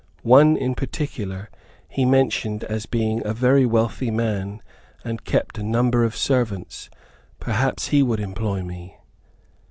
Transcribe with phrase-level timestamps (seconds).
[0.23, 1.51] One in particular,
[1.87, 4.63] he mentioned as being a very wealthy man,
[5.05, 6.89] and kept a number of servants;
[7.39, 8.97] perhaps he would employ me.